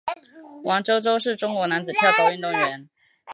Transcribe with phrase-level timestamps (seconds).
[0.63, 2.89] 王舟舟是中国男子跳高运动员。